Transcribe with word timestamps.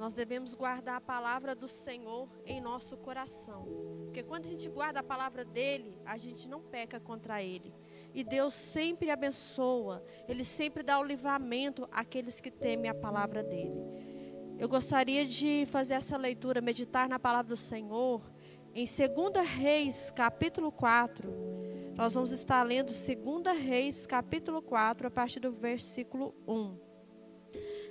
nós 0.00 0.14
devemos 0.14 0.54
guardar 0.54 0.96
a 0.96 1.00
palavra 1.00 1.54
do 1.54 1.68
Senhor 1.68 2.26
em 2.46 2.58
nosso 2.58 2.96
coração. 2.96 3.68
Porque 4.06 4.22
quando 4.22 4.46
a 4.46 4.48
gente 4.48 4.66
guarda 4.66 5.00
a 5.00 5.02
palavra 5.02 5.44
dele, 5.44 6.00
a 6.06 6.16
gente 6.16 6.48
não 6.48 6.62
peca 6.62 6.98
contra 6.98 7.42
ele. 7.42 7.70
E 8.14 8.24
Deus 8.24 8.54
sempre 8.54 9.10
abençoa, 9.10 10.02
Ele 10.26 10.42
sempre 10.42 10.82
dá 10.82 10.98
o 10.98 11.04
livramento 11.04 11.86
àqueles 11.92 12.40
que 12.40 12.50
temem 12.50 12.90
a 12.90 12.94
palavra 12.94 13.42
dele. 13.42 13.78
Eu 14.58 14.70
gostaria 14.70 15.26
de 15.26 15.66
fazer 15.66 15.92
essa 15.92 16.16
leitura, 16.16 16.62
meditar 16.62 17.06
na 17.06 17.18
palavra 17.18 17.50
do 17.50 17.56
Senhor, 17.58 18.22
em 18.74 18.86
2 18.86 19.46
Reis, 19.46 20.10
capítulo 20.10 20.72
4. 20.72 21.30
Nós 21.94 22.14
vamos 22.14 22.32
estar 22.32 22.62
lendo 22.62 22.90
2 22.90 23.58
Reis, 23.58 24.06
capítulo 24.06 24.62
4, 24.62 25.08
a 25.08 25.10
partir 25.10 25.40
do 25.40 25.52
versículo 25.52 26.34
1. 26.48 26.89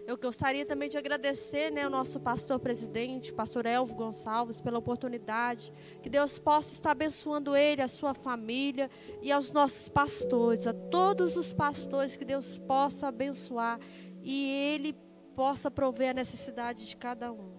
Eu 0.08 0.18
gostaria 0.18 0.66
também 0.66 0.90
de 0.90 0.98
agradecer 0.98 1.72
né, 1.72 1.86
o 1.86 1.90
nosso 1.90 2.20
pastor 2.20 2.60
presidente, 2.60 3.32
pastor 3.32 3.66
Elvo 3.66 3.94
Gonçalves, 3.96 4.60
pela 4.60 4.80
oportunidade. 4.80 5.72
Que 6.02 6.10
Deus 6.10 6.40
possa 6.40 6.74
estar 6.74 6.92
abençoando 6.92 7.56
ele, 7.56 7.82
a 7.82 7.88
sua 7.88 8.14
família 8.14 8.90
e 9.22 9.32
aos 9.32 9.52
nossos 9.52 9.88
pastores, 9.88 10.66
a 10.66 10.74
todos 10.74 11.38
os 11.38 11.54
pastores, 11.54 12.16
que 12.16 12.26
Deus 12.26 12.58
possa 12.58 13.08
abençoar 13.08 13.80
e 14.24 14.46
ele 14.74 14.94
possa 15.36 15.70
prover 15.70 16.10
a 16.10 16.14
necessidade 16.14 16.88
de 16.88 16.98
cada 16.98 17.32
um. 17.32 17.58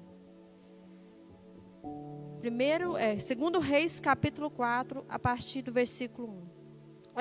Primeiro, 2.41 2.97
é, 2.97 3.19
segundo 3.19 3.59
Reis, 3.59 4.01
capítulo 4.01 4.51
4, 4.51 5.05
a 5.09 5.19
partir 5.19 5.63
do 5.63 5.73
versículo 5.73 6.29
1 6.57 6.60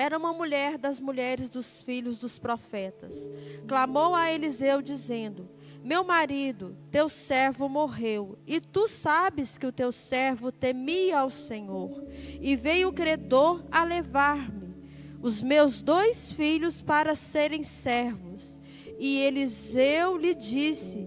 era 0.00 0.16
uma 0.16 0.32
mulher 0.32 0.78
das 0.78 0.98
mulheres 0.98 1.50
dos 1.50 1.82
filhos 1.82 2.18
dos 2.18 2.38
profetas. 2.38 3.30
Clamou 3.68 4.14
a 4.14 4.32
Eliseu, 4.32 4.80
dizendo: 4.80 5.46
Meu 5.84 6.02
marido, 6.02 6.74
teu 6.90 7.06
servo 7.06 7.68
morreu, 7.68 8.38
e 8.46 8.60
tu 8.60 8.88
sabes 8.88 9.58
que 9.58 9.66
o 9.66 9.72
teu 9.72 9.92
servo 9.92 10.50
temia 10.50 11.18
ao 11.18 11.28
Senhor. 11.28 12.02
E 12.40 12.56
veio 12.56 12.88
o 12.88 12.92
credor 12.94 13.62
a 13.70 13.84
levar-me, 13.84 14.74
os 15.20 15.42
meus 15.42 15.82
dois 15.82 16.32
filhos, 16.32 16.80
para 16.80 17.14
serem 17.14 17.62
servos. 17.62 18.58
E 18.98 19.18
Eliseu 19.18 20.16
lhe 20.16 20.34
disse: 20.34 21.06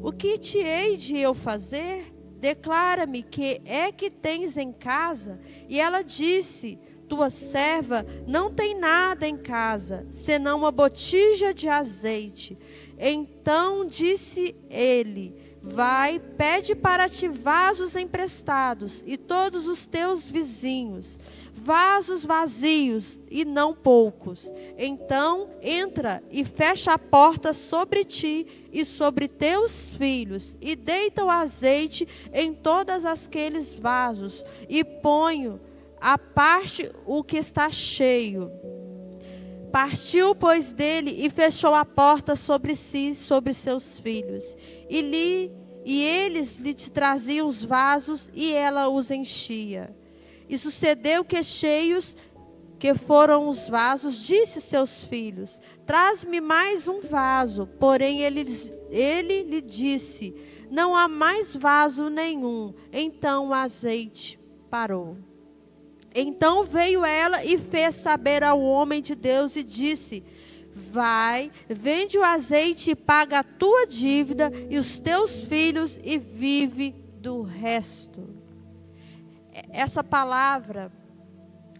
O 0.00 0.12
que 0.12 0.38
te 0.38 0.58
hei 0.58 0.96
de 0.96 1.18
eu 1.18 1.34
fazer? 1.34 2.14
Declara-me 2.38 3.24
que 3.24 3.60
é 3.64 3.90
que 3.90 4.12
tens 4.12 4.56
em 4.56 4.72
casa. 4.72 5.40
E 5.68 5.80
ela 5.80 6.02
disse: 6.02 6.78
tua 7.08 7.30
serva 7.30 8.04
não 8.26 8.52
tem 8.52 8.78
nada 8.78 9.26
em 9.26 9.36
casa, 9.36 10.06
senão 10.10 10.58
uma 10.58 10.70
botija 10.70 11.54
de 11.54 11.68
azeite. 11.68 12.58
Então 12.98 13.86
disse 13.86 14.54
ele: 14.68 15.34
Vai, 15.62 16.18
pede 16.18 16.74
para 16.74 17.08
ti 17.08 17.28
vasos 17.28 17.96
emprestados, 17.96 19.02
e 19.06 19.16
todos 19.16 19.66
os 19.66 19.86
teus 19.86 20.22
vizinhos, 20.22 21.18
vasos 21.52 22.24
vazios 22.24 23.18
e 23.30 23.44
não 23.44 23.74
poucos. 23.74 24.50
Então 24.76 25.50
entra 25.60 26.22
e 26.30 26.44
fecha 26.44 26.92
a 26.92 26.98
porta 26.98 27.52
sobre 27.52 28.04
ti 28.04 28.46
e 28.72 28.84
sobre 28.84 29.28
teus 29.28 29.88
filhos, 29.90 30.56
e 30.60 30.76
deita 30.76 31.24
o 31.24 31.30
azeite 31.30 32.06
em 32.32 32.54
todas 32.54 33.04
aqueles 33.04 33.74
vasos, 33.74 34.44
e 34.68 34.84
ponho 34.84 35.60
a 36.00 36.18
parte 36.18 36.90
o 37.06 37.22
que 37.22 37.36
está 37.36 37.70
cheio. 37.70 38.50
Partiu, 39.72 40.34
pois, 40.34 40.72
dele 40.72 41.14
e 41.24 41.28
fechou 41.28 41.74
a 41.74 41.84
porta 41.84 42.34
sobre 42.34 42.74
si 42.74 43.14
sobre 43.14 43.52
seus 43.52 44.00
filhos. 44.00 44.56
E, 44.88 45.00
lhe, 45.02 45.52
e 45.84 46.02
eles 46.02 46.56
lhe 46.56 46.74
traziam 46.74 47.46
os 47.46 47.62
vasos 47.62 48.30
e 48.32 48.52
ela 48.52 48.88
os 48.88 49.10
enchia. 49.10 49.94
E 50.48 50.56
sucedeu 50.56 51.24
que 51.24 51.42
cheios 51.42 52.16
que 52.78 52.94
foram 52.94 53.48
os 53.48 53.68
vasos, 53.68 54.24
disse 54.24 54.60
seus 54.60 55.02
filhos: 55.04 55.60
Traz-me 55.84 56.40
mais 56.40 56.86
um 56.86 57.00
vaso. 57.00 57.66
Porém, 57.78 58.20
ele, 58.20 58.46
ele 58.88 59.42
lhe 59.42 59.60
disse: 59.60 60.34
Não 60.70 60.94
há 60.94 61.08
mais 61.08 61.54
vaso 61.54 62.08
nenhum. 62.08 62.72
Então 62.92 63.48
o 63.48 63.54
azeite 63.54 64.38
parou. 64.70 65.16
Então 66.20 66.64
veio 66.64 67.04
ela 67.04 67.44
e 67.44 67.56
fez 67.56 67.94
saber 67.94 68.42
ao 68.42 68.60
homem 68.60 69.00
de 69.00 69.14
Deus 69.14 69.54
e 69.54 69.62
disse: 69.62 70.24
Vai, 70.74 71.48
vende 71.68 72.18
o 72.18 72.24
azeite 72.24 72.90
e 72.90 72.96
paga 72.96 73.38
a 73.38 73.44
tua 73.44 73.86
dívida 73.86 74.50
e 74.68 74.78
os 74.78 74.98
teus 74.98 75.44
filhos 75.44 75.96
e 76.02 76.18
vive 76.18 76.90
do 77.20 77.42
resto. 77.42 78.28
Essa 79.70 80.02
palavra 80.02 80.90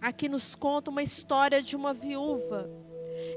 aqui 0.01 0.29
nos 0.29 0.55
conta 0.55 0.89
uma 0.89 1.03
história 1.03 1.61
de 1.61 1.75
uma 1.75 1.93
viúva. 1.93 2.69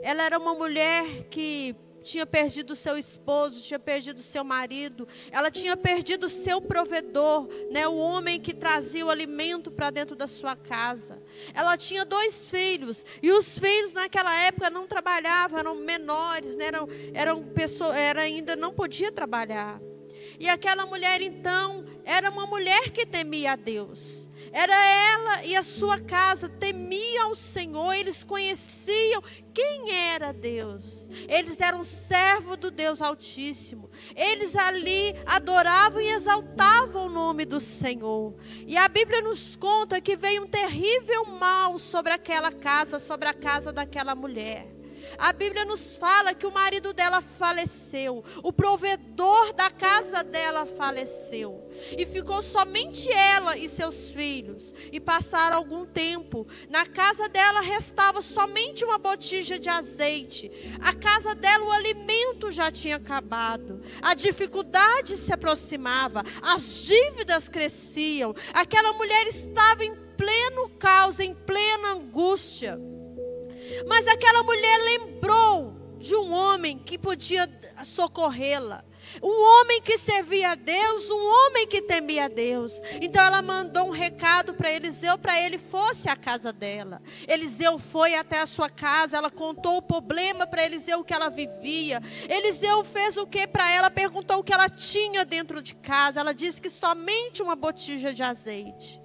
Ela 0.03 0.23
era 0.23 0.39
uma 0.39 0.55
mulher 0.55 1.25
que 1.29 1.75
tinha 2.03 2.27
perdido 2.27 2.77
seu 2.77 2.99
esposo, 2.99 3.63
tinha 3.63 3.79
perdido 3.79 4.21
seu 4.21 4.45
marido, 4.45 5.07
ela 5.31 5.51
tinha 5.51 5.77
perdido 5.77 6.29
seu 6.29 6.61
provedor, 6.61 7.49
né, 7.71 7.87
o 7.87 7.97
homem 7.97 8.41
que 8.41 8.53
trazia 8.53 9.07
o 9.07 9.11
alimento 9.11 9.71
para 9.71 9.91
dentro 9.91 10.15
da 10.15 10.27
sua 10.27 10.57
casa. 10.57 11.23
Ela 11.55 11.77
tinha 11.77 12.05
dois 12.05 12.49
filhos, 12.49 13.05
e 13.23 13.31
os 13.31 13.59
filhos 13.59 13.93
naquela 13.93 14.35
época 14.43 14.69
não 14.69 14.87
trabalhavam, 14.87 15.59
eram 15.59 15.75
menores, 15.77 16.57
né, 16.57 16.67
eram, 16.67 16.89
eram 17.15 17.43
pessoas, 17.43 17.97
era, 17.97 18.23
ainda 18.23 18.57
não 18.57 18.73
podia 18.73 19.11
trabalhar. 19.11 19.81
E 20.39 20.49
aquela 20.49 20.87
mulher 20.87 21.21
então 21.21 21.84
era 22.05 22.31
uma 22.31 22.47
mulher 22.47 22.91
que 22.91 23.07
temia 23.07 23.53
a 23.53 23.57
Deus. 23.57 24.29
Era 24.51 24.75
ela 24.75 25.45
e 25.45 25.55
a 25.55 25.63
sua 25.63 26.01
casa 26.01 26.49
temiam 26.49 27.31
o 27.31 27.35
Senhor, 27.35 27.93
eles 27.95 28.25
conheciam 28.25 29.23
quem 29.55 29.91
era 29.91 30.33
Deus. 30.33 31.09
Eles 31.29 31.61
eram 31.61 31.85
servo 31.85 32.57
do 32.57 32.71
Deus 32.71 33.01
Altíssimo. 33.01 33.91
Eles 34.17 34.57
ali 34.57 35.15
adoravam 35.27 36.01
e 36.01 36.09
exaltavam 36.09 37.07
o 37.07 37.11
nome 37.11 37.45
do 37.45 37.61
Senhor. 37.61 38.34
E 38.67 38.77
a 38.77 38.89
Bíblia 38.89 39.23
nos 39.23 39.57
conta 39.57 40.01
que 40.01 40.17
veio 40.17 40.45
um 40.45 40.49
terrível 40.49 41.25
mal 41.27 41.79
sobre 41.79 42.13
aquela 42.13 42.51
casa, 42.51 42.99
sobre 42.99 43.29
a 43.29 43.34
casa 43.34 43.73
daquela 43.73 44.15
mulher. 44.15 44.81
A 45.19 45.33
Bíblia 45.33 45.65
nos 45.65 45.97
fala 45.97 46.35
que 46.35 46.47
o 46.47 46.53
marido 46.53 46.93
dela 46.93 47.21
faleceu, 47.21 48.25
o 48.43 48.53
provedor 48.53 49.53
da 49.53 49.71
casa 49.71 50.23
dela 50.23 50.67
faleceu, 50.67 51.69
e 51.97 52.05
ficou 52.07 52.43
somente 52.43 53.11
ela 53.11 53.57
e 53.57 53.69
seus 53.69 54.11
filhos. 54.11 54.75
E 54.91 55.01
passaram 55.01 55.57
algum 55.57 55.85
tempo, 55.85 56.47
na 56.69 56.87
casa 56.87 57.29
dela 57.29 57.61
restava 57.61 58.23
somente 58.23 58.85
uma 58.85 58.99
botija 58.99 59.59
de 59.59 59.69
azeite. 59.69 60.51
A 60.81 60.95
casa 60.95 61.34
dela, 61.34 61.65
o 61.65 61.73
alimento 61.73 62.51
já 62.53 62.71
tinha 62.71 62.97
acabado, 62.97 63.81
a 64.01 64.15
dificuldade 64.15 65.17
se 65.17 65.33
aproximava, 65.33 66.23
as 66.43 66.84
dívidas 66.84 67.49
cresciam. 67.49 68.34
Aquela 68.53 68.93
mulher 68.93 69.27
estava 69.27 69.84
em 69.84 69.95
pleno 70.17 70.69
caos, 70.79 71.19
em 71.19 71.34
plena 71.34 71.93
angústia. 71.93 72.79
Mas 73.87 74.06
aquela 74.06 74.43
mulher 74.43 74.78
lembrou 74.78 75.83
de 75.99 76.16
um 76.16 76.33
homem 76.33 76.77
que 76.78 76.99
podia 76.99 77.49
socorrê-la. 77.84 78.84
Um 79.22 79.43
homem 79.43 79.83
que 79.83 79.99
servia 79.99 80.50
a 80.50 80.55
Deus, 80.55 81.10
um 81.10 81.27
homem 81.27 81.66
que 81.66 81.83
temia 81.83 82.25
a 82.25 82.28
Deus. 82.28 82.72
Então 83.00 83.22
ela 83.22 83.43
mandou 83.43 83.87
um 83.87 83.91
recado 83.91 84.55
para 84.55 84.71
Eliseu 84.71 85.19
para 85.19 85.41
ele 85.41 85.59
fosse 85.59 86.09
à 86.09 86.16
casa 86.16 86.53
dela. 86.53 87.00
Eliseu 87.27 87.78
foi 87.78 88.15
até 88.15 88.41
a 88.41 88.47
sua 88.47 88.71
casa, 88.71 89.16
ela 89.16 89.31
contou 89.31 89.77
o 89.78 89.83
problema 89.83 90.47
para 90.47 90.65
Eliseu 90.65 91.04
que 91.04 91.15
ela 91.15 91.28
vivia. 91.28 92.00
Eliseu 92.28 92.84
fez 92.84 93.16
o 93.16 93.27
que 93.27 93.47
para 93.47 93.71
ela? 93.71 93.91
Perguntou 93.91 94.39
o 94.39 94.44
que 94.44 94.53
ela 94.53 94.69
tinha 94.69 95.24
dentro 95.24 95.60
de 95.63 95.74
casa. 95.74 96.21
Ela 96.21 96.33
disse 96.33 96.60
que 96.60 96.71
somente 96.71 97.42
uma 97.42 97.57
botija 97.57 98.15
de 98.15 98.22
azeite. 98.22 99.02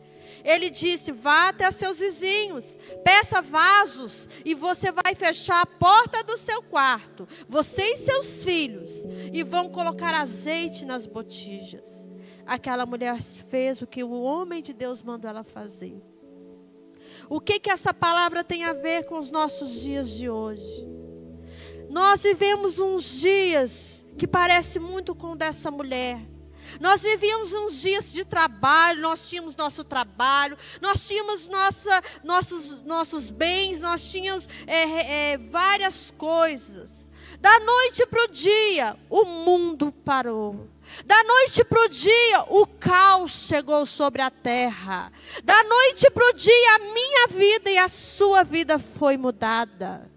Ele 0.48 0.70
disse: 0.70 1.12
vá 1.12 1.50
até 1.50 1.70
seus 1.72 2.00
vizinhos, 2.00 2.78
peça 3.04 3.42
vasos, 3.42 4.30
e 4.46 4.56
você 4.56 4.94
vai 4.94 5.14
fechar 5.14 5.62
a 5.62 5.66
porta 5.66 6.24
do 6.24 6.38
seu 6.38 6.64
quarto, 6.64 7.28
você 7.50 7.84
e 7.84 7.98
seus 7.98 8.46
filhos, 8.46 8.92
e 9.34 9.44
vão 9.44 9.70
colocar 9.70 10.14
azeite 10.14 10.86
nas 10.86 11.06
botijas. 11.06 12.08
Aquela 12.46 12.86
mulher 12.86 13.22
fez 13.22 13.82
o 13.82 13.88
que 13.88 14.02
o 14.06 14.22
homem 14.22 14.62
de 14.62 14.72
Deus 14.72 15.04
mandou 15.04 15.30
ela 15.30 15.44
fazer. 15.44 16.02
O 17.30 17.42
que 17.42 17.60
que 17.60 17.70
essa 17.70 17.94
palavra 17.94 18.42
tem 18.42 18.64
a 18.64 18.72
ver 18.72 19.04
com 19.04 19.20
os 19.20 19.30
nossos 19.30 19.82
dias 19.82 20.12
de 20.12 20.30
hoje? 20.30 20.88
Nós 21.90 22.24
vivemos 22.24 22.80
uns 22.80 23.20
dias 23.20 24.06
que 24.18 24.26
parece 24.26 24.80
muito 24.80 25.14
com 25.14 25.34
o 25.34 25.36
dessa 25.36 25.70
mulher 25.70 26.22
nós 26.80 27.02
vivíamos 27.02 27.54
uns 27.54 27.82
dias 27.82 28.12
de 28.12 28.24
trabalho, 28.24 29.02
nós 29.02 29.28
tínhamos 29.30 29.56
nosso 29.56 29.84
trabalho, 29.84 30.58
nós 30.82 31.08
tínhamos 31.08 31.48
nossa, 31.48 32.04
nossos, 32.24 32.84
nossos 32.84 33.30
bens, 33.30 33.82
nós 33.82 34.10
tínhamos 34.10 34.48
é, 34.66 35.32
é, 35.32 35.38
várias 35.38 36.12
coisas. 36.18 37.08
Da 37.40 37.60
noite 37.60 38.06
para 38.08 38.24
o 38.24 38.28
dia, 38.28 38.96
o 39.10 39.24
mundo 39.26 39.92
parou. 39.92 40.68
Da 41.06 41.24
noite 41.24 41.64
para 41.64 41.84
o 41.84 41.90
dia, 41.90 42.44
o 42.48 42.66
caos 42.66 43.32
chegou 43.48 43.86
sobre 43.86 44.22
a 44.22 44.32
terra. 44.32 45.12
Da 45.44 45.64
noite 45.64 46.10
para 46.10 46.30
o 46.30 46.34
dia, 46.34 46.76
a 46.76 46.80
minha 46.80 47.28
vida 47.28 47.70
e 47.70 47.78
a 47.78 47.90
sua 47.90 48.44
vida 48.44 48.80
foi 48.80 49.18
mudada. 49.18 50.10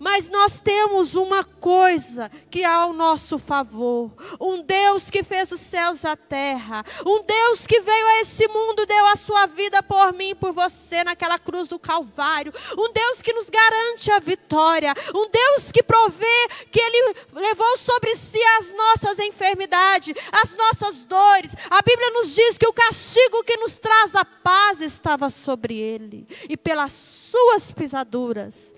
Mas 0.00 0.28
nós 0.28 0.60
temos 0.60 1.14
uma 1.14 1.44
coisa 1.44 2.30
que 2.50 2.62
é 2.62 2.66
ao 2.66 2.92
nosso 2.92 3.38
favor: 3.38 4.12
um 4.40 4.62
Deus 4.62 5.10
que 5.10 5.22
fez 5.22 5.50
os 5.52 5.60
céus 5.60 6.02
e 6.02 6.06
a 6.06 6.16
terra, 6.16 6.84
um 7.06 7.22
Deus 7.22 7.66
que 7.66 7.80
veio 7.80 8.06
a 8.06 8.20
esse 8.20 8.46
mundo, 8.48 8.86
deu 8.86 9.06
a 9.06 9.16
sua 9.16 9.46
vida 9.46 9.82
por 9.82 10.12
mim 10.12 10.30
e 10.30 10.34
por 10.34 10.52
você 10.52 11.04
naquela 11.04 11.38
cruz 11.38 11.68
do 11.68 11.78
Calvário, 11.78 12.52
um 12.78 12.92
Deus 12.92 13.22
que 13.22 13.32
nos 13.32 13.48
garante 13.48 14.10
a 14.10 14.18
vitória, 14.18 14.94
um 15.14 15.28
Deus 15.28 15.72
que 15.72 15.82
provê 15.82 16.48
que 16.70 16.80
Ele 16.80 17.16
levou 17.32 17.76
sobre 17.76 18.14
si 18.16 18.42
as 18.58 18.72
nossas 18.72 19.18
enfermidades, 19.18 20.14
as 20.32 20.54
nossas 20.54 21.04
dores. 21.04 21.52
A 21.70 21.82
Bíblia 21.82 22.10
nos 22.10 22.34
diz 22.34 22.58
que 22.58 22.66
o 22.66 22.72
castigo 22.72 23.44
que 23.44 23.56
nos 23.56 23.76
traz 23.76 24.14
a 24.14 24.24
paz 24.24 24.80
estava 24.80 25.30
sobre 25.30 25.78
Ele, 25.78 26.26
e 26.48 26.56
pelas 26.56 26.92
suas 26.92 27.70
pisaduras 27.72 28.74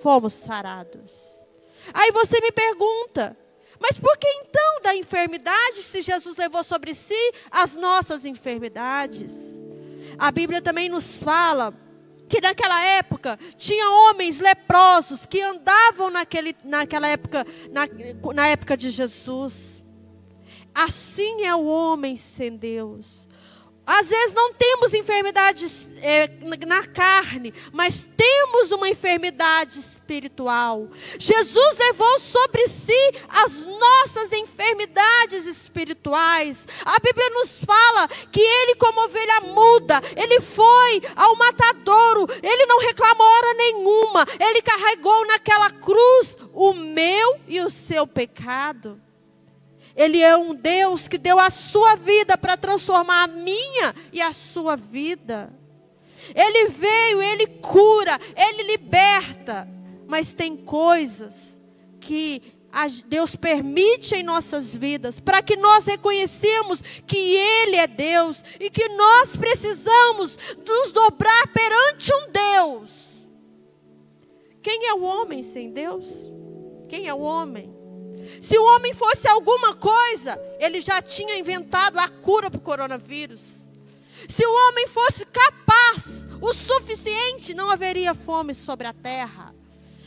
fomos 0.00 0.32
sarados. 0.32 1.40
Aí 1.92 2.10
você 2.12 2.40
me 2.40 2.52
pergunta, 2.52 3.36
mas 3.80 3.96
por 3.96 4.16
que 4.18 4.28
então 4.28 4.82
da 4.82 4.94
enfermidade, 4.94 5.82
se 5.82 6.02
Jesus 6.02 6.36
levou 6.36 6.62
sobre 6.62 6.94
si 6.94 7.32
as 7.50 7.74
nossas 7.74 8.24
enfermidades? 8.24 9.60
A 10.18 10.30
Bíblia 10.30 10.60
também 10.60 10.88
nos 10.88 11.14
fala 11.14 11.72
que 12.28 12.40
naquela 12.40 12.80
época 12.84 13.38
tinha 13.56 13.90
homens 13.90 14.38
leprosos 14.38 15.26
que 15.26 15.40
andavam 15.40 16.10
naquele, 16.10 16.54
naquela 16.62 17.08
época, 17.08 17.44
na, 17.72 17.88
na 18.34 18.48
época 18.48 18.76
de 18.76 18.90
Jesus. 18.90 19.82
Assim 20.74 21.44
é 21.44 21.54
o 21.54 21.64
homem 21.64 22.16
sem 22.16 22.56
Deus. 22.56 23.28
Às 23.90 24.08
vezes 24.08 24.32
não 24.32 24.54
temos 24.54 24.94
enfermidades 24.94 25.84
é, 26.00 26.28
na 26.64 26.86
carne, 26.86 27.52
mas 27.72 28.08
temos 28.16 28.70
uma 28.70 28.88
enfermidade 28.88 29.80
espiritual. 29.80 30.88
Jesus 31.18 31.76
levou 31.76 32.20
sobre 32.20 32.68
si 32.68 33.12
as 33.28 33.66
nossas 33.66 34.30
enfermidades 34.32 35.44
espirituais. 35.44 36.68
A 36.84 37.00
Bíblia 37.00 37.30
nos 37.30 37.58
fala 37.58 38.06
que 38.30 38.40
ele, 38.40 38.76
como 38.76 39.06
ovelha 39.06 39.40
muda, 39.40 40.00
ele 40.16 40.40
foi 40.40 41.02
ao 41.16 41.34
matadouro, 41.34 42.28
ele 42.44 42.66
não 42.66 42.78
reclamou 42.78 43.26
hora 43.26 43.54
nenhuma, 43.54 44.24
ele 44.38 44.62
carregou 44.62 45.26
naquela 45.26 45.68
cruz 45.68 46.38
o 46.54 46.72
meu 46.72 47.40
e 47.48 47.60
o 47.60 47.68
seu 47.68 48.06
pecado. 48.06 49.00
Ele 49.96 50.22
é 50.22 50.36
um 50.36 50.54
Deus 50.54 51.08
que 51.08 51.18
deu 51.18 51.38
a 51.38 51.50
sua 51.50 51.96
vida 51.96 52.38
para 52.38 52.56
transformar 52.56 53.24
a 53.24 53.26
minha 53.26 53.94
e 54.12 54.20
a 54.20 54.32
sua 54.32 54.76
vida. 54.76 55.52
Ele 56.34 56.68
veio, 56.68 57.22
ele 57.22 57.46
cura, 57.46 58.18
ele 58.36 58.62
liberta. 58.64 59.68
Mas 60.06 60.34
tem 60.34 60.56
coisas 60.56 61.60
que 62.00 62.42
Deus 63.06 63.34
permite 63.34 64.14
em 64.14 64.22
nossas 64.22 64.74
vidas 64.74 65.18
para 65.18 65.42
que 65.42 65.56
nós 65.56 65.86
reconhecemos 65.86 66.80
que 67.06 67.16
Ele 67.16 67.76
é 67.76 67.86
Deus 67.86 68.44
e 68.58 68.70
que 68.70 68.88
nós 68.88 69.36
precisamos 69.36 70.38
nos 70.66 70.92
dobrar 70.92 71.48
perante 71.52 72.12
um 72.14 72.32
Deus. 72.32 73.10
Quem 74.62 74.86
é 74.86 74.94
o 74.94 75.02
homem 75.02 75.42
sem 75.42 75.72
Deus? 75.72 76.32
Quem 76.88 77.08
é 77.08 77.14
o 77.14 77.20
homem? 77.20 77.79
Se 78.40 78.58
o 78.58 78.64
homem 78.74 78.92
fosse 78.92 79.26
alguma 79.28 79.74
coisa, 79.74 80.38
ele 80.58 80.80
já 80.80 81.00
tinha 81.00 81.38
inventado 81.38 81.98
a 81.98 82.08
cura 82.08 82.50
para 82.50 82.58
o 82.58 82.62
coronavírus. 82.62 83.60
Se 84.28 84.44
o 84.44 84.68
homem 84.68 84.86
fosse 84.86 85.24
capaz 85.26 86.26
o 86.40 86.52
suficiente, 86.52 87.54
não 87.54 87.70
haveria 87.70 88.14
fome 88.14 88.54
sobre 88.54 88.86
a 88.86 88.92
terra. 88.92 89.54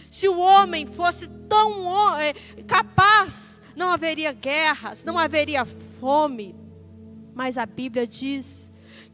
Se 0.09 0.27
o 0.27 0.37
homem 0.37 0.85
fosse 0.85 1.27
tão 1.49 2.19
é, 2.19 2.33
capaz, 2.67 3.61
não 3.75 3.91
haveria 3.91 4.31
guerras, 4.31 5.03
não 5.03 5.17
haveria 5.17 5.65
fome. 5.99 6.55
Mas 7.33 7.57
a 7.57 7.65
Bíblia 7.65 8.05
diz 8.05 8.62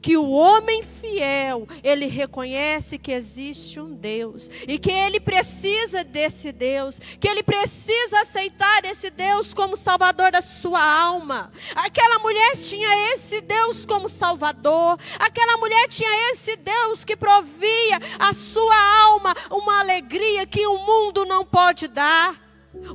que 0.02 0.16
o 0.18 0.30
homem 0.30 0.82
fiel, 0.82 1.68
ele 1.84 2.06
reconhece 2.06 2.98
que 2.98 3.12
existe 3.12 3.80
um 3.80 3.94
Deus 3.94 4.50
e 4.68 4.80
que 4.80 4.92
ele 4.92 5.20
precisa 5.20 6.04
desse 6.04 6.52
Deus, 6.52 7.00
que 7.20 7.28
ele 7.28 7.44
precisa 7.44 8.22
aceitar 8.22 8.86
esse 8.86 9.10
Deus 9.10 9.54
como 9.54 9.76
salvador 9.76 10.32
da 10.32 10.42
sua 10.42 10.82
alma. 10.82 11.52
Aquela 11.76 12.20
mulher 12.20 12.56
tinha 12.56 13.14
esse 13.14 13.42
Deus 13.42 13.86
como 13.86 14.08
salvador, 14.08 14.98
aquela 15.18 15.58
mulher 15.58 15.88
tinha 15.90 16.32
esse 16.32 16.56
Deus 16.56 17.04
que 17.04 17.18
provia 17.18 18.00
a 18.18 18.34
sua 18.34 19.04
alma 19.04 19.36
uma 19.52 19.80
alegria 19.80 20.46
que 20.46 20.66
o 20.66 20.78
mundo 20.78 21.26
não 21.26 21.46
pode 21.46 21.88
dar, 21.88 22.40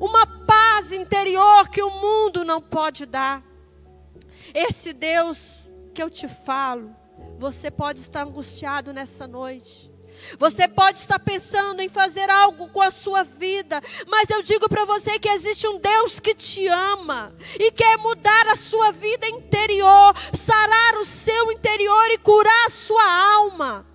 uma 0.00 0.26
paz 0.26 0.92
interior 0.92 1.68
que 1.68 1.82
o 1.82 1.90
mundo 1.90 2.44
não 2.44 2.60
pode 2.60 3.04
dar. 3.04 3.42
Esse 4.54 4.92
Deus 4.92 5.63
que 5.94 6.02
eu 6.02 6.10
te 6.10 6.26
falo, 6.26 6.94
você 7.38 7.70
pode 7.70 8.00
estar 8.00 8.22
angustiado 8.24 8.92
nessa 8.92 9.26
noite. 9.28 9.94
Você 10.38 10.68
pode 10.68 10.98
estar 10.98 11.18
pensando 11.18 11.80
em 11.80 11.88
fazer 11.88 12.28
algo 12.30 12.68
com 12.68 12.80
a 12.80 12.90
sua 12.90 13.24
vida, 13.24 13.80
mas 14.06 14.30
eu 14.30 14.42
digo 14.42 14.68
para 14.68 14.84
você 14.84 15.18
que 15.18 15.28
existe 15.28 15.66
um 15.66 15.78
Deus 15.78 16.20
que 16.20 16.34
te 16.34 16.66
ama 16.68 17.34
e 17.58 17.70
quer 17.72 17.96
mudar 17.98 18.46
a 18.48 18.56
sua 18.56 18.92
vida 18.92 19.28
interior, 19.28 20.14
sarar 20.32 20.96
o 21.00 21.04
seu 21.04 21.50
interior 21.50 22.10
e 22.10 22.18
curar 22.18 22.66
a 22.66 22.70
sua 22.70 23.34
alma. 23.34 23.93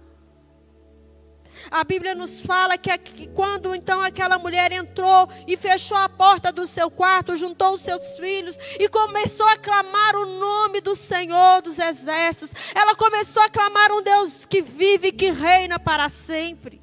A 1.71 1.83
Bíblia 1.83 2.15
nos 2.15 2.41
fala 2.41 2.77
que, 2.77 2.97
que, 2.97 3.27
quando 3.27 3.75
então 3.75 4.01
aquela 4.01 4.37
mulher 4.37 4.71
entrou 4.71 5.27
e 5.47 5.57
fechou 5.57 5.97
a 5.97 6.09
porta 6.09 6.51
do 6.51 6.65
seu 6.65 6.89
quarto, 6.89 7.35
juntou 7.35 7.73
os 7.73 7.81
seus 7.81 8.13
filhos 8.13 8.57
e 8.79 8.87
começou 8.87 9.47
a 9.47 9.57
clamar 9.57 10.15
o 10.15 10.25
nome 10.25 10.81
do 10.81 10.95
Senhor 10.95 11.61
dos 11.61 11.77
exércitos, 11.77 12.51
ela 12.73 12.95
começou 12.95 13.43
a 13.43 13.49
clamar 13.49 13.91
um 13.91 14.01
Deus 14.01 14.45
que 14.45 14.61
vive 14.61 15.09
e 15.09 15.11
que 15.11 15.31
reina 15.31 15.79
para 15.79 16.09
sempre. 16.09 16.81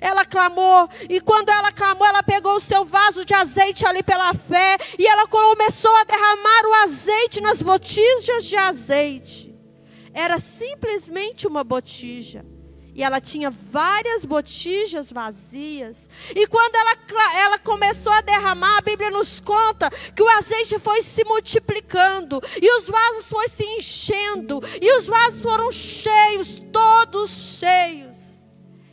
Ela 0.00 0.24
clamou, 0.24 0.88
e 1.08 1.20
quando 1.20 1.48
ela 1.48 1.70
clamou, 1.70 2.04
ela 2.04 2.22
pegou 2.22 2.54
o 2.54 2.60
seu 2.60 2.84
vaso 2.84 3.24
de 3.24 3.32
azeite 3.32 3.86
ali 3.86 4.02
pela 4.02 4.34
fé, 4.34 4.76
e 4.98 5.06
ela 5.06 5.28
começou 5.28 5.94
a 5.96 6.04
derramar 6.04 6.66
o 6.66 6.74
azeite 6.84 7.40
nas 7.40 7.62
botijas 7.62 8.44
de 8.44 8.56
azeite. 8.56 9.54
Era 10.12 10.38
simplesmente 10.38 11.46
uma 11.46 11.62
botija 11.62 12.44
e 12.96 13.02
ela 13.02 13.20
tinha 13.20 13.50
várias 13.50 14.24
botijas 14.24 15.12
vazias. 15.12 16.08
E 16.34 16.46
quando 16.46 16.74
ela, 16.74 16.96
ela 17.38 17.58
começou 17.58 18.10
a 18.10 18.22
derramar, 18.22 18.78
a 18.78 18.80
Bíblia 18.80 19.10
nos 19.10 19.38
conta 19.38 19.90
que 19.90 20.22
o 20.22 20.28
azeite 20.30 20.78
foi 20.78 21.02
se 21.02 21.22
multiplicando, 21.24 22.42
e 22.60 22.78
os 22.78 22.86
vasos 22.86 23.26
foram 23.28 23.48
se 23.50 23.64
enchendo, 23.64 24.62
e 24.80 24.96
os 24.96 25.04
vasos 25.04 25.42
foram 25.42 25.70
cheios, 25.70 26.62
todos 26.72 27.30
cheios. 27.30 28.16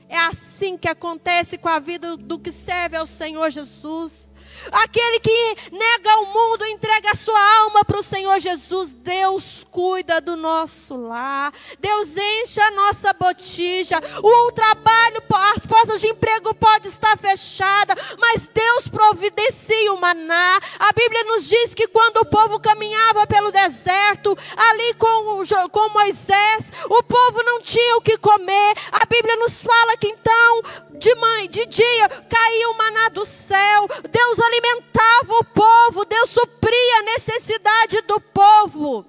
É 0.10 0.18
assim 0.18 0.78
que 0.78 0.90
acontece 0.90 1.58
com 1.58 1.70
a 1.70 1.80
vida 1.80 2.18
do 2.18 2.38
que 2.38 2.52
serve 2.52 2.98
ao 2.98 3.08
Senhor 3.08 3.50
Jesus. 3.50 4.23
Aquele 4.72 5.20
que 5.20 5.58
nega 5.72 6.18
o 6.20 6.26
mundo, 6.28 6.66
entrega 6.66 7.12
a 7.12 7.16
sua 7.16 7.58
alma 7.60 7.84
para 7.86 8.00
o 8.00 8.04
Senhor 8.04 8.40
Jesus. 8.40 8.94
Deus 8.94 9.66
cuida 9.70 10.22
do 10.22 10.36
nosso 10.36 10.96
lar. 10.96 11.54
Deus 11.80 12.10
enche 12.16 12.62
a 12.62 12.72
nossa 12.72 13.14
botija. 13.14 14.00
O 14.22 14.52
trabalho, 14.52 15.24
as 15.56 15.66
portas 15.66 16.02
de 16.02 16.08
emprego 16.08 16.54
podem 16.56 16.90
estar 16.90 17.18
fechadas, 17.18 17.98
mas 18.18 18.48
Deus 18.48 18.88
providencia 18.88 19.94
o 19.94 20.00
maná. 20.00 20.60
A 20.80 20.92
Bíblia 20.94 21.24
nos 21.26 21.48
diz 21.48 21.74
que 21.74 21.88
quando 21.88 22.18
o 22.18 22.26
povo 22.26 22.60
caminhava 22.60 23.28
pelo 23.28 23.52
deserto, 23.52 24.38
ali 24.56 24.94
com, 24.96 25.70
com 25.70 25.90
Moisés, 25.90 26.72
o 26.90 27.04
povo 27.04 27.44
não 27.44 27.62
tinha 27.62 27.98
o 27.98 28.02
que 28.02 28.18
comer. 28.18 28.76
A 28.92 29.06
Bíblia 29.06 29.36
nos 29.38 29.62
fala 29.62 29.98
que 29.98 30.08
então, 30.08 30.62
de 30.98 31.16
mãe, 31.16 31.50
de 31.50 31.66
dia, 31.66 32.10
caía 32.10 32.70
o 32.70 32.78
maná 32.78 33.10
do 33.10 33.26
céu. 33.26 33.88
Deus 34.10 34.40
alimentava 34.40 35.34
o 35.40 35.44
povo, 35.44 36.06
Deus 36.06 36.30
supria 36.30 37.00
a 37.00 37.04
necessidade 37.04 38.02
do 38.02 38.20
povo. 38.20 39.06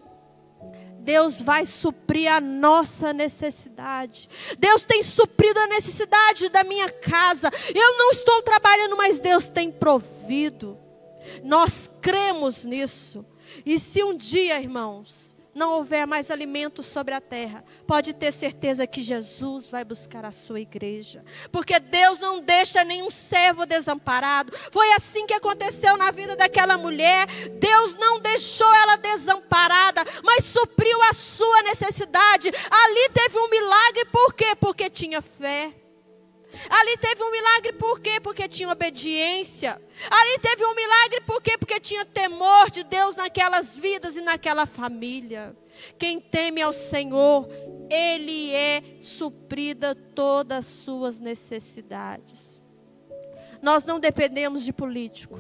Deus 1.05 1.41
vai 1.41 1.67
suprir 1.67 2.33
a 2.33 2.41
nossa 2.41 3.13
necessidade. 3.13 4.29
Deus 4.59 4.85
tem 4.85 5.03
suprido 5.03 5.61
a 5.61 5.67
necessidade 5.67 6.49
da 6.49 6.65
minha 6.65 6.91
casa. 6.91 7.51
Eu 7.75 7.99
não 7.99 8.11
estou 8.11 8.41
trabalhando, 8.41 8.97
mas 8.97 9.19
Deus 9.19 9.47
tem 9.47 9.71
provido. 9.71 10.79
Nós 11.43 11.91
cremos 12.01 12.65
nisso. 12.65 13.25
E 13.67 13.79
se 13.79 14.03
um 14.03 14.17
dia, 14.17 14.59
irmãos, 14.61 15.34
não 15.55 15.73
houver 15.73 16.07
mais 16.07 16.31
alimento 16.31 16.83
sobre 16.83 17.15
a 17.15 17.21
terra, 17.21 17.65
pode 17.87 18.13
ter 18.13 18.33
certeza 18.33 18.87
que 18.87 19.03
Jesus 19.03 19.71
vai 19.71 19.85
buscar 19.85 20.25
a 20.25 20.33
sua 20.33 20.61
igreja. 20.61 21.25
Porque 21.53 21.79
Deus 21.79 22.19
não 22.19 22.41
deixa 22.41 22.83
nenhum 22.85 23.11
servo 23.11 23.67
desamparado. 23.67 24.53
Foi 24.73 24.93
assim 24.93 25.27
que 25.27 25.35
aconteceu 25.35 25.97
na 25.97 26.11
vida 26.11 26.35
daquela 26.37 26.77
mulher. 26.77 27.27
Deus 27.59 27.97
não 27.97 28.21
deixou 28.21 28.73
ela 28.75 28.97
desamparada, 28.97 30.03
mas 30.23 30.45
supriu 30.45 31.01
a 31.03 31.13
sua 31.13 31.63
necessidade. 31.63 32.49
Ali 32.71 33.09
teve 33.13 33.39
um 33.39 33.49
milagre, 33.49 34.05
por 34.07 34.35
quê? 34.35 34.55
Porque 34.59 34.91
tinha 34.91 35.23
fé. 35.23 35.84
Ali 36.71 36.97
teve 36.99 37.23
um 37.23 37.31
milagre 37.31 37.73
por 37.73 38.01
quê? 38.01 38.21
Porque 38.21 38.49
tinha 38.49 38.71
obediência. 38.71 39.81
Ali 40.11 40.39
teve 40.39 40.65
um 40.65 40.75
milagre 40.75 41.21
por 41.23 41.43
quê? 41.43 41.59
Porque 41.59 41.81
tinha 41.81 42.05
temor 42.05 42.71
de 42.71 42.85
Deus 42.85 43.17
naquelas 43.17 43.77
vidas 43.77 44.17
e 44.17 44.21
naquela 44.21 44.67
família. 44.67 45.57
Quem 45.99 46.21
teme 46.21 46.63
ao 46.63 46.73
Senhor, 46.73 47.49
Ele 47.91 48.53
é 48.53 48.83
suprida 49.01 49.95
todas 49.95 50.59
as 50.59 50.67
suas 50.67 51.19
necessidades. 51.19 52.63
Nós 53.61 53.85
não 53.85 53.99
dependemos 53.99 54.65
de 54.65 54.73
político. 54.73 55.39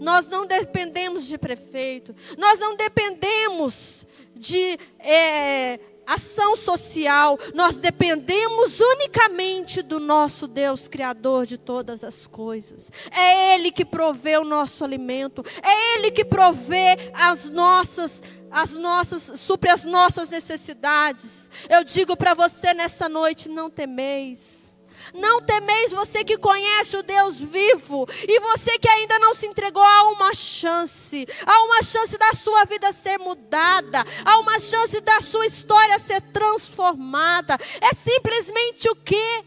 Nós 0.00 0.26
não 0.26 0.46
dependemos 0.46 1.26
de 1.26 1.38
prefeito. 1.38 2.14
Nós 2.38 2.58
não 2.58 2.74
dependemos 2.76 4.06
de 4.34 4.78
é, 4.98 5.78
ação 6.06 6.56
social, 6.56 7.38
nós 7.54 7.76
dependemos 7.76 8.80
unicamente 8.80 9.82
do 9.82 9.98
nosso 9.98 10.46
Deus, 10.46 10.88
Criador 10.88 11.46
de 11.46 11.58
todas 11.58 12.04
as 12.04 12.26
coisas. 12.26 12.90
É 13.10 13.54
Ele 13.54 13.70
que 13.70 13.84
provê 13.84 14.36
o 14.36 14.44
nosso 14.44 14.84
alimento, 14.84 15.44
é 15.62 15.96
Ele 15.96 16.10
que 16.10 16.24
provê 16.24 16.96
as 17.12 17.50
nossas, 17.50 18.22
as 18.50 18.72
nossas, 18.72 19.40
supre 19.40 19.70
as 19.70 19.84
nossas 19.84 20.28
necessidades. 20.28 21.50
Eu 21.68 21.84
digo 21.84 22.16
para 22.16 22.34
você 22.34 22.74
nessa 22.74 23.08
noite: 23.08 23.48
não 23.48 23.70
temeis. 23.70 24.63
Não 25.12 25.40
temeis 25.40 25.92
você 25.92 26.24
que 26.24 26.36
conhece 26.38 26.96
o 26.96 27.02
Deus 27.02 27.38
vivo 27.38 28.06
e 28.26 28.40
você 28.40 28.78
que 28.78 28.88
ainda 28.88 29.18
não 29.18 29.34
se 29.34 29.46
entregou 29.46 29.82
a 29.82 30.10
uma 30.10 30.34
chance, 30.34 31.26
a 31.46 31.62
uma 31.64 31.82
chance 31.82 32.16
da 32.18 32.32
sua 32.32 32.64
vida 32.64 32.92
ser 32.92 33.18
mudada, 33.18 34.04
a 34.24 34.38
uma 34.38 34.58
chance 34.58 35.00
da 35.00 35.20
sua 35.20 35.46
história 35.46 35.98
ser 35.98 36.20
transformada. 36.20 37.58
É 37.80 37.94
simplesmente 37.94 38.88
o 38.88 38.96
que? 38.96 39.44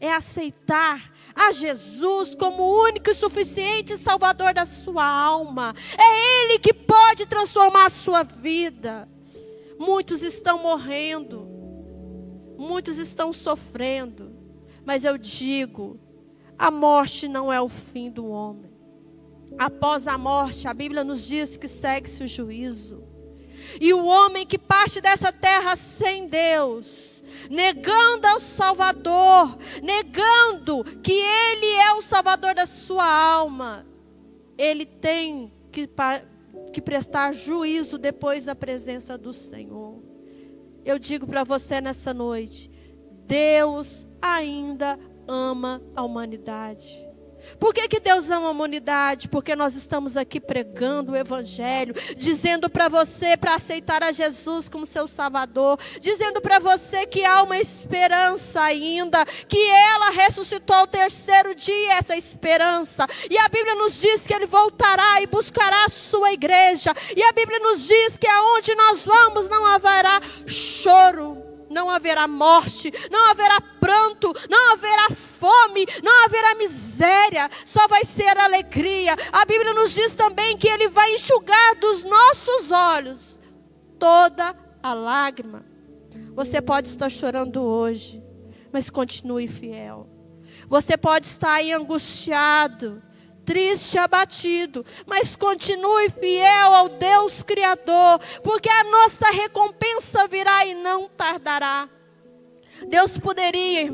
É 0.00 0.12
aceitar 0.12 1.12
a 1.34 1.52
Jesus 1.52 2.34
como 2.34 2.82
único 2.82 3.10
e 3.10 3.14
suficiente 3.14 3.96
Salvador 3.96 4.52
da 4.52 4.66
sua 4.66 5.04
alma. 5.04 5.74
É 5.96 6.44
Ele 6.44 6.58
que 6.58 6.74
pode 6.74 7.26
transformar 7.26 7.86
a 7.86 7.90
sua 7.90 8.24
vida. 8.24 9.08
Muitos 9.78 10.22
estão 10.22 10.58
morrendo, 10.58 11.46
muitos 12.58 12.98
estão 12.98 13.32
sofrendo, 13.32 14.27
mas 14.88 15.04
eu 15.04 15.18
digo: 15.18 16.00
a 16.58 16.70
morte 16.70 17.28
não 17.28 17.52
é 17.52 17.60
o 17.60 17.68
fim 17.68 18.10
do 18.10 18.26
homem. 18.26 18.72
Após 19.58 20.08
a 20.08 20.16
morte, 20.16 20.66
a 20.66 20.72
Bíblia 20.72 21.04
nos 21.04 21.26
diz 21.26 21.58
que 21.58 21.68
segue-se 21.68 22.24
o 22.24 22.26
juízo. 22.26 23.04
E 23.78 23.92
o 23.92 24.06
homem 24.06 24.46
que 24.46 24.56
parte 24.56 24.98
dessa 24.98 25.30
terra 25.30 25.76
sem 25.76 26.26
Deus, 26.26 27.22
negando 27.50 28.28
ao 28.28 28.40
Salvador, 28.40 29.58
negando 29.82 30.82
que 31.02 31.12
Ele 31.12 31.66
é 31.66 31.92
o 31.92 32.00
Salvador 32.00 32.54
da 32.54 32.64
sua 32.64 33.04
alma, 33.04 33.86
ele 34.56 34.86
tem 34.86 35.52
que, 35.70 35.86
que 36.72 36.80
prestar 36.80 37.34
juízo 37.34 37.98
depois 37.98 38.46
da 38.46 38.54
presença 38.54 39.18
do 39.18 39.34
Senhor. 39.34 40.02
Eu 40.82 40.98
digo 40.98 41.26
para 41.26 41.44
você 41.44 41.78
nessa 41.78 42.14
noite: 42.14 42.70
Deus 43.28 44.06
ainda 44.22 44.98
ama 45.28 45.82
a 45.94 46.02
humanidade. 46.02 47.06
Por 47.60 47.72
que, 47.72 47.86
que 47.86 48.00
Deus 48.00 48.30
ama 48.30 48.48
a 48.48 48.50
humanidade? 48.50 49.28
Porque 49.28 49.54
nós 49.54 49.74
estamos 49.74 50.16
aqui 50.16 50.40
pregando 50.40 51.12
o 51.12 51.16
Evangelho, 51.16 51.94
dizendo 52.16 52.68
para 52.68 52.88
você 52.88 53.36
para 53.36 53.54
aceitar 53.54 54.02
a 54.02 54.10
Jesus 54.12 54.68
como 54.68 54.84
seu 54.84 55.06
Salvador, 55.06 55.78
dizendo 56.00 56.40
para 56.40 56.58
você 56.58 57.06
que 57.06 57.24
há 57.24 57.42
uma 57.42 57.58
esperança 57.58 58.62
ainda, 58.62 59.24
que 59.46 59.70
ela 59.70 60.10
ressuscitou 60.10 60.74
ao 60.74 60.86
terceiro 60.86 61.54
dia, 61.54 61.98
essa 61.98 62.16
esperança. 62.16 63.06
E 63.30 63.38
a 63.38 63.48
Bíblia 63.48 63.74
nos 63.74 64.00
diz 64.00 64.22
que 64.22 64.34
Ele 64.34 64.46
voltará 64.46 65.20
e 65.22 65.26
buscará 65.26 65.84
a 65.84 65.90
sua 65.90 66.32
igreja. 66.32 66.92
E 67.16 67.22
a 67.22 67.32
Bíblia 67.32 67.58
nos 67.60 67.86
diz 67.86 68.16
que 68.16 68.26
aonde 68.26 68.74
nós 68.74 69.04
vamos 69.04 69.48
não 69.48 69.64
haverá 69.66 70.20
choro 70.46 71.47
não 71.70 71.90
haverá 71.90 72.26
morte, 72.26 72.92
não 73.10 73.30
haverá 73.30 73.60
pranto, 73.60 74.32
não 74.48 74.72
haverá 74.72 75.08
fome, 75.10 75.86
não 76.02 76.24
haverá 76.24 76.54
miséria, 76.56 77.48
só 77.64 77.86
vai 77.86 78.04
ser 78.04 78.36
alegria. 78.36 79.14
A 79.32 79.44
Bíblia 79.44 79.72
nos 79.74 79.92
diz 79.92 80.14
também 80.14 80.56
que 80.56 80.68
Ele 80.68 80.88
vai 80.88 81.14
enxugar 81.14 81.76
dos 81.76 82.04
nossos 82.04 82.70
olhos 82.70 83.38
toda 83.98 84.54
a 84.82 84.94
lágrima. 84.94 85.64
Você 86.34 86.60
pode 86.60 86.88
estar 86.88 87.10
chorando 87.10 87.62
hoje, 87.62 88.22
mas 88.72 88.88
continue 88.90 89.48
fiel. 89.48 90.08
Você 90.68 90.96
pode 90.96 91.26
estar 91.26 91.54
aí 91.54 91.72
angustiado, 91.72 93.02
triste, 93.48 93.96
abatido, 93.96 94.84
mas 95.06 95.34
continue 95.34 96.10
fiel 96.10 96.74
ao 96.74 96.86
Deus 96.90 97.42
Criador, 97.42 98.20
porque 98.44 98.68
a 98.68 98.84
nossa 98.84 99.30
recompensa 99.30 100.28
virá 100.28 100.66
e 100.66 100.74
não 100.74 101.08
tardará. 101.08 101.88
Deus 102.88 103.16
poderia 103.16 103.90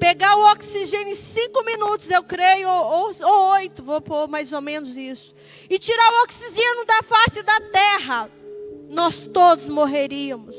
pegar 0.00 0.36
o 0.36 0.52
oxigênio 0.52 1.12
em 1.12 1.14
cinco 1.14 1.62
minutos, 1.66 2.08
eu 2.08 2.22
creio, 2.22 2.66
ou, 2.66 3.10
ou 3.22 3.52
oito, 3.56 3.84
vou 3.84 4.00
pôr 4.00 4.26
mais 4.26 4.54
ou 4.54 4.62
menos 4.62 4.96
isso, 4.96 5.34
e 5.68 5.78
tirar 5.78 6.10
o 6.10 6.22
oxigênio 6.22 6.86
da 6.86 7.02
face 7.02 7.42
da 7.42 7.60
terra, 7.60 8.30
nós 8.88 9.26
todos 9.26 9.68
morreríamos. 9.68 10.56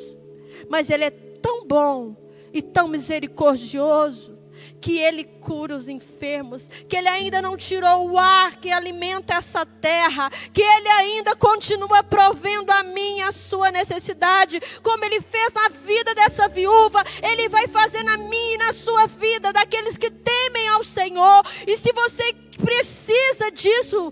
Mas 0.69 0.91
Ele 0.91 1.05
é 1.05 1.09
tão 1.09 1.65
bom 1.65 2.15
e 2.53 2.61
tão 2.61 2.87
misericordioso 2.87 4.34
que 4.81 4.97
Ele 4.97 5.23
cura 5.23 5.75
os 5.75 5.87
enfermos, 5.87 6.67
que 6.87 6.95
Ele 6.95 7.07
ainda 7.07 7.41
não 7.41 7.57
tirou 7.57 8.11
o 8.11 8.17
ar 8.17 8.55
que 8.55 8.71
alimenta 8.71 9.35
essa 9.35 9.65
terra, 9.65 10.29
que 10.53 10.61
Ele 10.61 10.87
ainda 10.89 11.35
continua 11.35 12.03
provendo 12.03 12.71
a 12.71 12.83
mim 12.83 13.21
a 13.21 13.31
sua 13.31 13.71
necessidade, 13.71 14.61
como 14.81 15.03
Ele 15.05 15.21
fez 15.21 15.53
na 15.53 15.69
vida 15.69 16.15
dessa 16.15 16.47
viúva, 16.47 17.03
Ele 17.21 17.49
vai 17.49 17.67
fazer 17.67 18.03
na 18.03 18.17
minha 18.17 18.55
e 18.55 18.57
na 18.57 18.73
sua 18.73 19.07
vida, 19.07 19.51
daqueles 19.51 19.97
que 19.97 20.09
temem 20.09 20.67
ao 20.69 20.83
Senhor. 20.83 21.43
E 21.67 21.77
se 21.77 21.91
você 21.91 22.33
precisa 22.57 23.51
disso, 23.51 24.11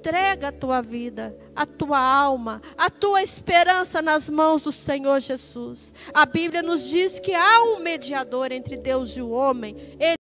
entrega 0.00 0.48
a 0.48 0.52
tua 0.52 0.80
vida, 0.80 1.36
a 1.54 1.66
tua 1.66 1.98
alma, 1.98 2.62
a 2.76 2.88
tua 2.88 3.22
esperança 3.22 4.00
nas 4.00 4.30
mãos 4.30 4.62
do 4.62 4.72
Senhor 4.72 5.20
Jesus. 5.20 5.92
A 6.14 6.24
Bíblia 6.24 6.62
nos 6.62 6.88
diz 6.88 7.18
que 7.18 7.34
há 7.34 7.62
um 7.64 7.80
mediador 7.80 8.50
entre 8.50 8.78
Deus 8.78 9.10
e 9.10 9.20
o 9.20 9.28
homem. 9.28 9.76
Ele 9.98 10.16